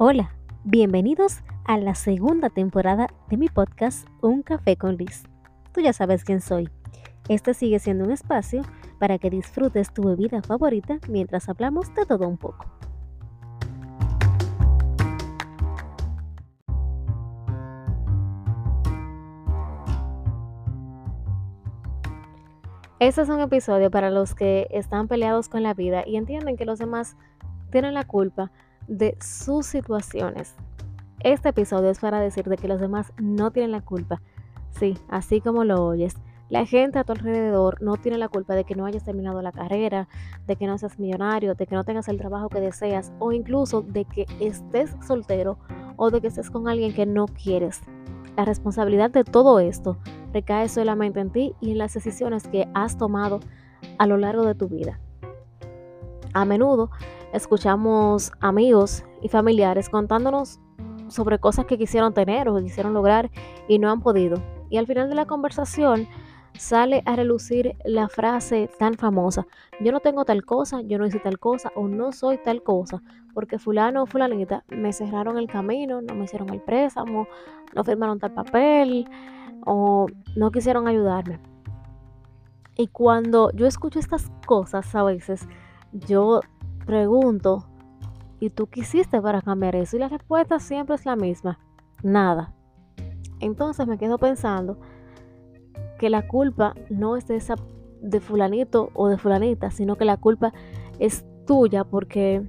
Hola, 0.00 0.34
bienvenidos 0.64 1.38
a 1.64 1.78
la 1.78 1.94
segunda 1.94 2.50
temporada 2.50 3.08
de 3.28 3.36
mi 3.36 3.48
podcast 3.48 4.08
Un 4.20 4.42
Café 4.42 4.76
con 4.76 4.96
Liz. 4.96 5.24
Tú 5.72 5.80
ya 5.80 5.92
sabes 5.92 6.24
quién 6.24 6.40
soy. 6.40 6.68
Este 7.28 7.54
sigue 7.54 7.78
siendo 7.78 8.04
un 8.04 8.10
espacio 8.10 8.62
para 8.98 9.18
que 9.18 9.30
disfrutes 9.30 9.92
tu 9.92 10.02
bebida 10.02 10.42
favorita 10.42 10.98
mientras 11.08 11.48
hablamos 11.48 11.94
de 11.94 12.04
todo 12.04 12.26
un 12.26 12.36
poco. 12.36 12.77
Este 23.00 23.22
es 23.22 23.28
un 23.28 23.38
episodio 23.38 23.92
para 23.92 24.10
los 24.10 24.34
que 24.34 24.66
están 24.72 25.06
peleados 25.06 25.48
con 25.48 25.62
la 25.62 25.72
vida 25.72 26.02
y 26.04 26.16
entienden 26.16 26.56
que 26.56 26.64
los 26.64 26.80
demás 26.80 27.16
tienen 27.70 27.94
la 27.94 28.02
culpa 28.02 28.50
de 28.88 29.16
sus 29.20 29.66
situaciones. 29.66 30.56
Este 31.20 31.50
episodio 31.50 31.90
es 31.90 32.00
para 32.00 32.18
decirte 32.18 32.56
que 32.56 32.66
los 32.66 32.80
demás 32.80 33.12
no 33.16 33.52
tienen 33.52 33.70
la 33.70 33.82
culpa. 33.82 34.20
Sí, 34.70 34.98
así 35.08 35.40
como 35.40 35.62
lo 35.62 35.84
oyes. 35.84 36.16
La 36.48 36.66
gente 36.66 36.98
a 36.98 37.04
tu 37.04 37.12
alrededor 37.12 37.80
no 37.80 37.98
tiene 37.98 38.18
la 38.18 38.28
culpa 38.28 38.56
de 38.56 38.64
que 38.64 38.74
no 38.74 38.84
hayas 38.84 39.04
terminado 39.04 39.42
la 39.42 39.52
carrera, 39.52 40.08
de 40.48 40.56
que 40.56 40.66
no 40.66 40.76
seas 40.76 40.98
millonario, 40.98 41.54
de 41.54 41.68
que 41.68 41.76
no 41.76 41.84
tengas 41.84 42.08
el 42.08 42.18
trabajo 42.18 42.48
que 42.48 42.60
deseas 42.60 43.12
o 43.20 43.30
incluso 43.30 43.82
de 43.82 44.06
que 44.06 44.26
estés 44.40 44.90
soltero 45.06 45.56
o 45.94 46.10
de 46.10 46.20
que 46.20 46.26
estés 46.26 46.50
con 46.50 46.66
alguien 46.66 46.92
que 46.92 47.06
no 47.06 47.26
quieres. 47.26 47.80
La 48.38 48.44
responsabilidad 48.44 49.10
de 49.10 49.24
todo 49.24 49.58
esto 49.58 49.98
recae 50.32 50.68
solamente 50.68 51.18
en 51.18 51.30
ti 51.30 51.56
y 51.60 51.72
en 51.72 51.78
las 51.78 51.94
decisiones 51.94 52.46
que 52.46 52.68
has 52.72 52.96
tomado 52.96 53.40
a 53.98 54.06
lo 54.06 54.16
largo 54.16 54.44
de 54.46 54.54
tu 54.54 54.68
vida. 54.68 55.00
A 56.34 56.44
menudo 56.44 56.88
escuchamos 57.32 58.30
amigos 58.38 59.02
y 59.22 59.28
familiares 59.28 59.88
contándonos 59.88 60.60
sobre 61.08 61.40
cosas 61.40 61.66
que 61.66 61.78
quisieron 61.78 62.14
tener 62.14 62.48
o 62.48 62.62
quisieron 62.62 62.94
lograr 62.94 63.28
y 63.66 63.80
no 63.80 63.90
han 63.90 64.02
podido. 64.02 64.40
Y 64.70 64.76
al 64.76 64.86
final 64.86 65.08
de 65.08 65.16
la 65.16 65.26
conversación 65.26 66.06
sale 66.58 67.02
a 67.06 67.16
relucir 67.16 67.76
la 67.84 68.08
frase 68.08 68.68
tan 68.78 68.94
famosa, 68.94 69.46
yo 69.80 69.92
no 69.92 70.00
tengo 70.00 70.24
tal 70.24 70.44
cosa, 70.44 70.82
yo 70.82 70.98
no 70.98 71.06
hice 71.06 71.20
tal 71.20 71.38
cosa 71.38 71.70
o 71.74 71.88
no 71.88 72.12
soy 72.12 72.38
tal 72.38 72.62
cosa, 72.62 73.02
porque 73.32 73.58
fulano 73.58 74.02
o 74.02 74.06
fulanita 74.06 74.64
me 74.68 74.92
cerraron 74.92 75.38
el 75.38 75.46
camino, 75.46 76.00
no 76.00 76.14
me 76.14 76.24
hicieron 76.24 76.50
el 76.50 76.60
préstamo, 76.60 77.28
no 77.74 77.84
firmaron 77.84 78.18
tal 78.18 78.32
papel 78.32 79.08
o 79.64 80.06
no 80.36 80.50
quisieron 80.50 80.88
ayudarme. 80.88 81.38
Y 82.76 82.88
cuando 82.88 83.50
yo 83.52 83.66
escucho 83.66 83.98
estas 83.98 84.30
cosas 84.46 84.94
a 84.94 85.02
veces, 85.02 85.48
yo 85.92 86.40
pregunto, 86.86 87.66
¿y 88.40 88.50
tú 88.50 88.66
qué 88.68 88.80
hiciste 88.80 89.20
para 89.20 89.42
cambiar 89.42 89.76
eso? 89.76 89.96
Y 89.96 90.00
la 90.00 90.08
respuesta 90.08 90.60
siempre 90.60 90.94
es 90.94 91.04
la 91.06 91.16
misma, 91.16 91.58
nada. 92.02 92.54
Entonces 93.40 93.86
me 93.86 93.98
quedo 93.98 94.18
pensando 94.18 94.78
que 95.98 96.10
la 96.10 96.26
culpa 96.26 96.74
no 96.88 97.16
es 97.16 97.26
de 97.26 97.36
esa 97.36 97.56
de 98.00 98.20
fulanito 98.20 98.90
o 98.94 99.08
de 99.08 99.18
fulanita, 99.18 99.70
sino 99.70 99.96
que 99.96 100.04
la 100.04 100.16
culpa 100.16 100.52
es 100.98 101.24
tuya 101.46 101.84
porque 101.84 102.42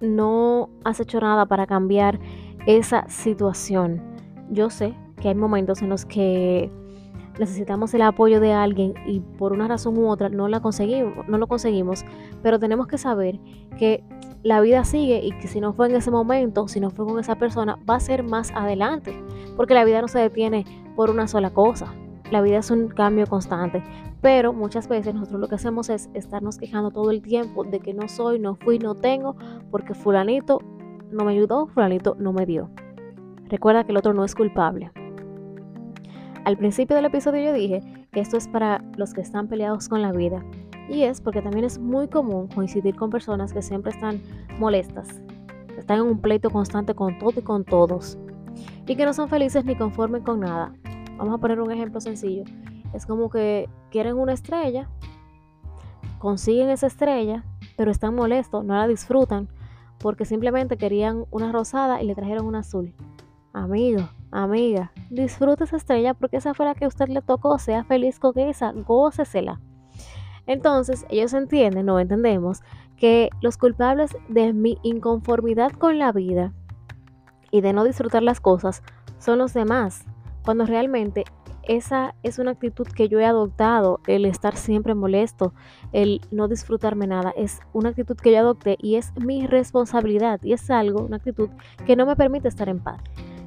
no 0.00 0.70
has 0.84 1.00
hecho 1.00 1.20
nada 1.20 1.46
para 1.46 1.66
cambiar 1.66 2.20
esa 2.66 3.08
situación. 3.08 4.02
Yo 4.50 4.70
sé 4.70 4.94
que 5.20 5.28
hay 5.28 5.34
momentos 5.34 5.82
en 5.82 5.88
los 5.88 6.04
que 6.04 6.70
necesitamos 7.38 7.94
el 7.94 8.02
apoyo 8.02 8.40
de 8.40 8.52
alguien 8.52 8.94
y 9.06 9.20
por 9.20 9.52
una 9.52 9.68
razón 9.68 9.96
u 9.96 10.08
otra 10.08 10.28
no 10.28 10.48
la 10.48 10.60
conseguimos, 10.60 11.26
no 11.28 11.38
lo 11.38 11.46
conseguimos, 11.46 12.04
pero 12.42 12.58
tenemos 12.58 12.86
que 12.86 12.98
saber 12.98 13.38
que 13.78 14.04
la 14.42 14.60
vida 14.60 14.84
sigue 14.84 15.20
y 15.24 15.32
que 15.38 15.48
si 15.48 15.60
no 15.60 15.72
fue 15.72 15.88
en 15.88 15.96
ese 15.96 16.10
momento, 16.10 16.68
si 16.68 16.80
no 16.80 16.90
fue 16.90 17.06
con 17.06 17.18
esa 17.18 17.36
persona, 17.36 17.78
va 17.88 17.96
a 17.96 18.00
ser 18.00 18.22
más 18.22 18.50
adelante, 18.52 19.16
porque 19.56 19.74
la 19.74 19.84
vida 19.84 20.00
no 20.00 20.08
se 20.08 20.18
detiene 20.18 20.64
por 20.96 21.10
una 21.10 21.28
sola 21.28 21.50
cosa. 21.50 21.92
La 22.30 22.42
vida 22.42 22.58
es 22.58 22.70
un 22.70 22.88
cambio 22.88 23.26
constante, 23.26 23.82
pero 24.20 24.52
muchas 24.52 24.86
veces 24.86 25.14
nosotros 25.14 25.40
lo 25.40 25.48
que 25.48 25.54
hacemos 25.54 25.88
es 25.88 26.10
estarnos 26.12 26.58
quejando 26.58 26.90
todo 26.90 27.10
el 27.10 27.22
tiempo 27.22 27.64
de 27.64 27.80
que 27.80 27.94
no 27.94 28.06
soy, 28.08 28.38
no 28.38 28.54
fui, 28.56 28.78
no 28.78 28.94
tengo, 28.94 29.34
porque 29.70 29.94
fulanito 29.94 30.60
no 31.10 31.24
me 31.24 31.32
ayudó, 31.32 31.68
fulanito 31.68 32.16
no 32.18 32.34
me 32.34 32.44
dio. 32.44 32.68
Recuerda 33.48 33.84
que 33.84 33.92
el 33.92 33.96
otro 33.96 34.12
no 34.12 34.24
es 34.24 34.34
culpable. 34.34 34.90
Al 36.44 36.58
principio 36.58 36.96
del 36.96 37.06
episodio 37.06 37.44
yo 37.44 37.52
dije 37.54 37.82
que 38.12 38.20
esto 38.20 38.36
es 38.36 38.46
para 38.46 38.84
los 38.96 39.14
que 39.14 39.22
están 39.22 39.48
peleados 39.48 39.88
con 39.88 40.02
la 40.02 40.12
vida. 40.12 40.44
Y 40.90 41.02
es 41.02 41.20
porque 41.20 41.42
también 41.42 41.64
es 41.64 41.78
muy 41.78 42.08
común 42.08 42.48
coincidir 42.48 42.94
con 42.96 43.10
personas 43.10 43.52
que 43.52 43.62
siempre 43.62 43.92
están 43.92 44.20
molestas, 44.58 45.08
están 45.78 45.98
en 45.98 46.04
un 46.04 46.20
pleito 46.20 46.50
constante 46.50 46.94
con 46.94 47.18
todo 47.18 47.34
y 47.36 47.42
con 47.42 47.64
todos. 47.64 48.18
Y 48.86 48.96
que 48.96 49.04
no 49.04 49.12
son 49.12 49.28
felices 49.28 49.64
ni 49.64 49.76
conformes 49.76 50.22
con 50.22 50.40
nada. 50.40 50.72
Vamos 51.18 51.34
a 51.34 51.38
poner 51.38 51.60
un 51.60 51.72
ejemplo 51.72 52.00
sencillo. 52.00 52.44
Es 52.94 53.04
como 53.04 53.28
que 53.28 53.68
quieren 53.90 54.16
una 54.16 54.32
estrella, 54.32 54.88
consiguen 56.18 56.70
esa 56.70 56.86
estrella, 56.86 57.44
pero 57.76 57.90
están 57.90 58.14
molestos, 58.14 58.64
no 58.64 58.74
la 58.74 58.86
disfrutan, 58.86 59.48
porque 59.98 60.24
simplemente 60.24 60.76
querían 60.76 61.24
una 61.30 61.50
rosada 61.50 62.00
y 62.00 62.06
le 62.06 62.14
trajeron 62.14 62.46
una 62.46 62.60
azul. 62.60 62.94
Amigo, 63.52 64.08
amiga, 64.30 64.92
disfrute 65.10 65.64
esa 65.64 65.76
estrella 65.76 66.14
porque 66.14 66.36
esa 66.36 66.54
fue 66.54 66.66
la 66.66 66.74
que 66.74 66.84
a 66.84 66.88
usted 66.88 67.08
le 67.08 67.20
tocó, 67.20 67.58
sea 67.58 67.82
feliz 67.82 68.20
con 68.20 68.38
esa, 68.38 68.72
gócesela. 68.72 69.60
Entonces, 70.46 71.04
ellos 71.10 71.34
entienden, 71.34 71.86
no 71.86 71.98
entendemos, 71.98 72.62
que 72.96 73.28
los 73.40 73.58
culpables 73.58 74.16
de 74.28 74.52
mi 74.52 74.78
inconformidad 74.82 75.72
con 75.72 75.98
la 75.98 76.12
vida 76.12 76.52
y 77.50 77.60
de 77.60 77.72
no 77.72 77.84
disfrutar 77.84 78.22
las 78.22 78.40
cosas 78.40 78.82
son 79.18 79.38
los 79.38 79.52
demás, 79.52 80.04
cuando 80.48 80.64
realmente 80.64 81.24
esa 81.62 82.14
es 82.22 82.38
una 82.38 82.52
actitud 82.52 82.86
que 82.86 83.10
yo 83.10 83.20
he 83.20 83.26
adoptado, 83.26 84.00
el 84.06 84.24
estar 84.24 84.56
siempre 84.56 84.94
molesto, 84.94 85.52
el 85.92 86.22
no 86.30 86.48
disfrutarme 86.48 87.06
nada, 87.06 87.34
es 87.36 87.60
una 87.74 87.90
actitud 87.90 88.16
que 88.16 88.32
yo 88.32 88.38
adopté 88.38 88.78
y 88.80 88.94
es 88.94 89.12
mi 89.18 89.46
responsabilidad 89.46 90.40
y 90.42 90.54
es 90.54 90.70
algo, 90.70 91.02
una 91.02 91.18
actitud 91.18 91.50
que 91.84 91.96
no 91.96 92.06
me 92.06 92.16
permite 92.16 92.48
estar 92.48 92.70
en 92.70 92.78
paz. 92.78 93.02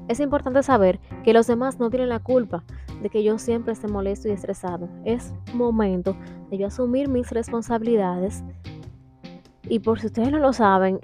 Es 0.10 0.20
importante 0.20 0.62
saber 0.62 1.00
que 1.24 1.34
los 1.34 1.48
demás 1.48 1.80
no 1.80 1.90
tienen 1.90 2.10
la 2.10 2.20
culpa 2.20 2.64
de 3.02 3.10
que 3.10 3.24
yo 3.24 3.40
siempre 3.40 3.74
esté 3.74 3.88
molesto 3.88 4.28
y 4.28 4.34
estresado. 4.34 4.88
Es 5.04 5.34
momento 5.56 6.16
de 6.52 6.60
yo 6.60 6.68
asumir 6.68 7.10
mis 7.10 7.32
responsabilidades. 7.32 8.44
Y 9.68 9.80
por 9.80 10.00
si 10.00 10.06
ustedes 10.06 10.30
no 10.30 10.38
lo 10.38 10.54
saben, 10.54 11.00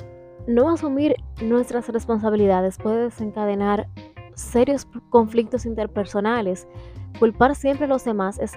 no 0.46 0.70
asumir 0.70 1.16
nuestras 1.42 1.90
responsabilidades 1.90 2.78
puede 2.78 3.06
desencadenar 3.06 3.88
serios 4.38 4.88
conflictos 5.10 5.66
interpersonales. 5.66 6.68
Culpar 7.20 7.56
siempre 7.56 7.86
a 7.86 7.90
los 7.90 8.06
demás 8.06 8.40
es 8.40 8.54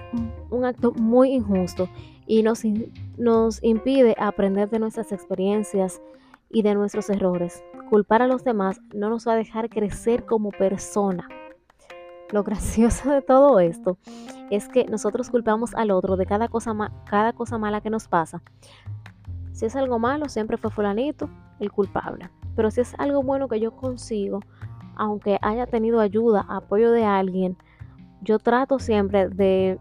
un 0.49 0.65
acto 0.65 0.91
muy 0.93 1.33
injusto 1.33 1.89
y 2.27 2.43
nos, 2.43 2.61
nos 3.17 3.63
impide 3.63 4.15
aprender 4.19 4.69
de 4.69 4.79
nuestras 4.79 5.11
experiencias 5.11 6.01
y 6.49 6.61
de 6.61 6.75
nuestros 6.75 7.09
errores. 7.09 7.63
Culpar 7.89 8.21
a 8.21 8.27
los 8.27 8.43
demás 8.43 8.79
no 8.93 9.09
nos 9.09 9.27
va 9.27 9.33
a 9.33 9.37
dejar 9.37 9.69
crecer 9.69 10.25
como 10.25 10.51
persona. 10.51 11.27
Lo 12.31 12.43
gracioso 12.45 13.09
de 13.09 13.21
todo 13.21 13.59
esto 13.59 13.97
es 14.49 14.69
que 14.69 14.85
nosotros 14.85 15.29
culpamos 15.29 15.73
al 15.73 15.91
otro 15.91 16.15
de 16.15 16.25
cada 16.25 16.47
cosa, 16.47 16.73
cada 17.09 17.33
cosa 17.33 17.57
mala 17.57 17.81
que 17.81 17.89
nos 17.89 18.07
pasa. 18.07 18.41
Si 19.51 19.65
es 19.65 19.75
algo 19.75 19.99
malo, 19.99 20.29
siempre 20.29 20.57
fue 20.57 20.71
fulanito 20.71 21.29
el 21.59 21.71
culpable. 21.71 22.29
Pero 22.55 22.69
si 22.71 22.81
es 22.81 22.93
algo 22.97 23.23
bueno 23.23 23.47
que 23.47 23.59
yo 23.59 23.75
consigo, 23.75 24.41
aunque 24.95 25.37
haya 25.41 25.65
tenido 25.67 25.99
ayuda, 25.99 26.45
apoyo 26.47 26.91
de 26.91 27.05
alguien, 27.05 27.57
yo 28.21 28.39
trato 28.39 28.79
siempre 28.79 29.29
de, 29.29 29.79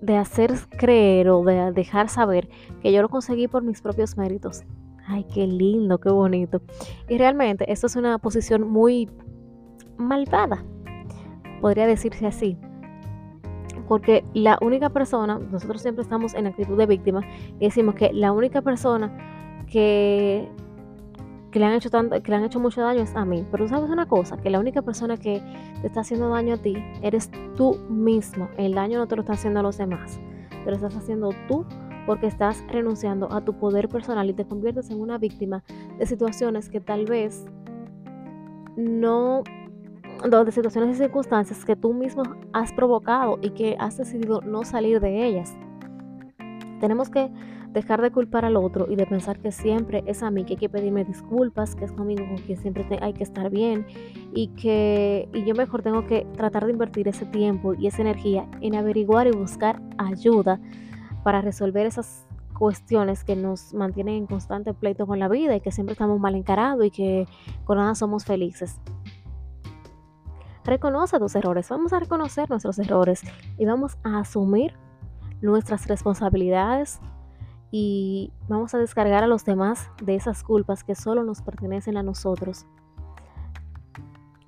de 0.00 0.16
hacer 0.16 0.54
creer 0.78 1.28
o 1.30 1.42
de 1.44 1.72
dejar 1.72 2.08
saber 2.08 2.48
que 2.80 2.92
yo 2.92 3.02
lo 3.02 3.08
conseguí 3.08 3.48
por 3.48 3.62
mis 3.62 3.82
propios 3.82 4.16
méritos 4.16 4.64
ay, 5.06 5.24
qué 5.32 5.46
lindo, 5.46 5.98
qué 5.98 6.10
bonito. 6.10 6.60
Y 7.08 7.18
realmente 7.18 7.70
esto 7.70 7.86
es 7.86 7.96
una 7.96 8.18
posición 8.18 8.68
muy 8.68 9.08
malvada, 9.96 10.64
podría 11.60 11.86
decirse 11.86 12.26
así. 12.26 12.58
Porque 13.88 14.24
la 14.34 14.58
única 14.60 14.90
persona, 14.90 15.38
nosotros 15.38 15.80
siempre 15.80 16.02
estamos 16.02 16.34
en 16.34 16.46
actitud 16.46 16.76
de 16.76 16.86
víctima 16.86 17.20
y 17.60 17.66
decimos 17.66 17.94
que 17.94 18.12
la 18.12 18.32
única 18.32 18.62
persona 18.62 19.64
que, 19.70 20.48
que, 21.56 21.60
le 21.60 21.64
han 21.64 21.72
hecho 21.72 21.88
tanto, 21.88 22.22
que 22.22 22.30
le 22.30 22.36
han 22.36 22.44
hecho 22.44 22.60
mucho 22.60 22.82
daño 22.82 23.00
es 23.00 23.16
a 23.16 23.24
mí. 23.24 23.42
Pero 23.50 23.64
tú 23.64 23.70
sabes 23.70 23.88
una 23.88 24.04
cosa, 24.04 24.36
que 24.36 24.50
la 24.50 24.60
única 24.60 24.82
persona 24.82 25.16
que 25.16 25.40
te 25.80 25.86
está 25.86 26.00
haciendo 26.00 26.28
daño 26.28 26.52
a 26.52 26.56
ti 26.58 26.76
eres 27.00 27.30
tú 27.56 27.78
mismo. 27.88 28.50
El 28.58 28.74
daño 28.74 28.98
no 28.98 29.08
te 29.08 29.16
lo 29.16 29.22
está 29.22 29.32
haciendo 29.32 29.60
a 29.60 29.62
los 29.62 29.78
demás, 29.78 30.20
te 30.50 30.70
lo 30.70 30.76
estás 30.76 30.94
haciendo 30.94 31.30
tú 31.48 31.64
porque 32.04 32.26
estás 32.26 32.62
renunciando 32.68 33.32
a 33.32 33.42
tu 33.42 33.54
poder 33.58 33.88
personal 33.88 34.28
y 34.28 34.34
te 34.34 34.44
conviertes 34.44 34.90
en 34.90 35.00
una 35.00 35.16
víctima 35.16 35.64
de 35.98 36.04
situaciones 36.04 36.68
que 36.68 36.82
tal 36.82 37.06
vez 37.06 37.46
no, 38.76 39.42
de 40.28 40.52
situaciones 40.52 40.94
y 40.94 40.98
circunstancias 40.98 41.64
que 41.64 41.74
tú 41.74 41.94
mismo 41.94 42.22
has 42.52 42.74
provocado 42.74 43.38
y 43.40 43.50
que 43.50 43.76
has 43.78 43.96
decidido 43.96 44.42
no 44.42 44.64
salir 44.64 45.00
de 45.00 45.26
ellas. 45.26 45.56
Tenemos 46.80 47.08
que 47.08 47.30
dejar 47.76 48.00
de 48.00 48.10
culpar 48.10 48.46
al 48.46 48.56
otro 48.56 48.86
y 48.90 48.96
de 48.96 49.04
pensar 49.04 49.38
que 49.38 49.52
siempre 49.52 50.02
es 50.06 50.22
a 50.22 50.30
mí 50.30 50.44
que 50.44 50.54
hay 50.54 50.56
que 50.56 50.70
pedirme 50.70 51.04
disculpas, 51.04 51.74
que 51.74 51.84
es 51.84 51.92
conmigo 51.92 52.26
con 52.26 52.38
quien 52.38 52.56
siempre 52.56 52.86
hay 53.02 53.12
que 53.12 53.22
estar 53.22 53.50
bien 53.50 53.86
y 54.32 54.48
que 54.48 55.28
y 55.34 55.44
yo 55.44 55.54
mejor 55.54 55.82
tengo 55.82 56.06
que 56.06 56.26
tratar 56.38 56.64
de 56.64 56.72
invertir 56.72 57.06
ese 57.06 57.26
tiempo 57.26 57.74
y 57.74 57.86
esa 57.86 58.00
energía 58.00 58.48
en 58.62 58.76
averiguar 58.76 59.26
y 59.26 59.32
buscar 59.32 59.82
ayuda 59.98 60.58
para 61.22 61.42
resolver 61.42 61.84
esas 61.84 62.26
cuestiones 62.58 63.24
que 63.24 63.36
nos 63.36 63.74
mantienen 63.74 64.14
en 64.14 64.26
constante 64.26 64.72
pleito 64.72 65.06
con 65.06 65.18
la 65.18 65.28
vida 65.28 65.54
y 65.54 65.60
que 65.60 65.70
siempre 65.70 65.92
estamos 65.92 66.18
mal 66.18 66.34
encarados 66.34 66.82
y 66.82 66.90
que 66.90 67.26
con 67.64 67.76
nada 67.76 67.94
somos 67.94 68.24
felices. 68.24 68.80
Reconoce 70.64 71.18
tus 71.18 71.36
errores, 71.36 71.68
vamos 71.68 71.92
a 71.92 72.00
reconocer 72.00 72.48
nuestros 72.48 72.78
errores 72.78 73.20
y 73.58 73.66
vamos 73.66 73.98
a 74.02 74.20
asumir 74.20 74.72
nuestras 75.42 75.86
responsabilidades 75.88 77.00
y 77.70 78.32
vamos 78.48 78.74
a 78.74 78.78
descargar 78.78 79.24
a 79.24 79.26
los 79.26 79.44
demás 79.44 79.90
de 80.02 80.14
esas 80.14 80.42
culpas 80.42 80.84
que 80.84 80.94
solo 80.94 81.24
nos 81.24 81.42
pertenecen 81.42 81.96
a 81.96 82.02
nosotros. 82.02 82.66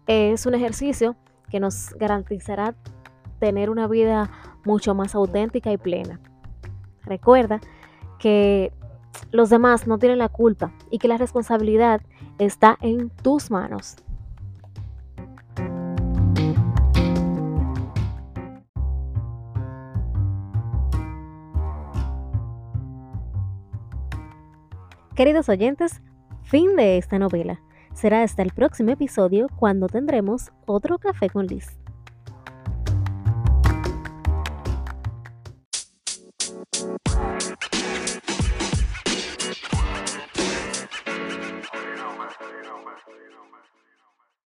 Es 0.07 0.47
un 0.47 0.55
ejercicio 0.55 1.17
que 1.51 1.61
nos 1.61 1.91
garantizará 1.95 2.75
tener 3.39 3.71
una 3.71 3.87
vida 3.87 4.31
mucho 4.65 4.95
más 4.95 5.15
auténtica 5.15 5.73
y 5.73 5.79
plena. 5.79 6.21
Recuerda 7.05 7.61
que 8.19 8.73
los 9.31 9.51
demás 9.51 9.87
no 9.87 9.99
tienen 9.99 10.19
la 10.19 10.29
culpa 10.29 10.73
y 10.91 10.99
que 10.99 11.09
la 11.09 11.19
responsabilidad 11.19 12.01
está 12.39 12.77
en 12.81 13.11
tus 13.11 13.51
manos. 13.51 13.97
Queridos 25.19 25.49
oyentes, 25.49 26.01
fin 26.45 26.77
de 26.77 26.97
esta 26.97 27.19
novela. 27.19 27.61
Será 27.93 28.23
hasta 28.23 28.41
el 28.43 28.53
próximo 28.53 28.91
episodio 28.91 29.49
cuando 29.57 29.89
tendremos 29.89 30.53
otro 30.65 31.01
café 31.01 31.29
con 31.29 31.49
Liz. 31.49 31.77